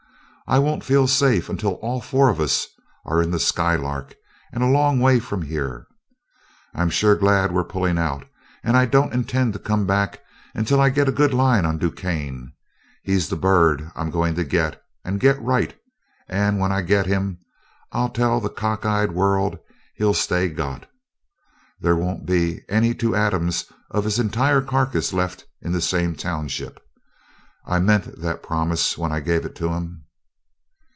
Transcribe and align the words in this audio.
I 0.47 0.59
won't 0.59 0.83
feel 0.83 1.07
safe 1.07 1.47
until 1.47 1.75
all 1.75 2.01
four 2.01 2.27
of 2.29 2.41
us 2.41 2.67
are 3.05 3.21
in 3.21 3.31
the 3.31 3.39
Skylark 3.39 4.15
and 4.51 4.61
a 4.61 4.67
long 4.67 4.99
ways 4.99 5.23
from 5.23 5.43
here. 5.43 5.87
I'm 6.75 6.89
sure 6.89 7.15
glad 7.15 7.53
we're 7.53 7.63
pulling 7.63 7.97
out; 7.97 8.25
and 8.61 8.75
I 8.75 8.85
don't 8.85 9.13
intend 9.13 9.53
to 9.53 9.59
come 9.59 9.85
back 9.87 10.19
until 10.53 10.81
I 10.81 10.89
get 10.89 11.07
a 11.07 11.11
good 11.13 11.33
line 11.33 11.63
on 11.63 11.79
DuQuesne. 11.79 12.51
He's 13.01 13.29
the 13.29 13.37
bird 13.37 13.91
I'm 13.95 14.11
going 14.11 14.35
to 14.35 14.43
get, 14.43 14.83
and 15.05 15.21
get 15.21 15.41
right 15.41 15.73
and 16.27 16.59
when 16.59 16.73
I 16.73 16.81
get 16.81 17.05
him 17.05 17.39
I'll 17.93 18.09
tell 18.09 18.41
the 18.41 18.49
cock 18.49 18.85
eyed 18.85 19.13
world 19.13 19.57
he'll 19.95 20.13
stay 20.13 20.49
got. 20.49 20.85
There 21.79 21.95
won't 21.95 22.25
be 22.25 22.59
any 22.67 22.93
two 22.93 23.15
atoms 23.15 23.71
of 23.89 24.03
his 24.03 24.19
entire 24.19 24.59
carcass 24.61 25.13
left 25.13 25.45
in 25.61 25.71
the 25.71 25.79
same 25.81 26.13
township. 26.13 26.85
I 27.65 27.79
meant 27.79 28.19
that 28.19 28.43
promise 28.43 28.97
when 28.97 29.13
I 29.13 29.21
gave 29.21 29.45
it 29.45 29.55
to 29.55 29.69
him!" 29.69 29.99